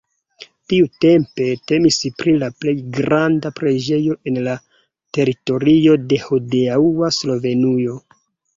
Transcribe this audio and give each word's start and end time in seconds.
Tiutempe 0.71 1.49
temis 1.71 1.99
pri 2.21 2.33
la 2.45 2.49
plej 2.63 2.73
granda 2.95 3.53
preĝejo 3.61 4.17
en 4.33 4.41
la 4.49 4.57
teritorio 5.21 6.01
de 6.09 6.23
hodiaŭa 6.27 7.15
Slovenujo. 7.23 8.03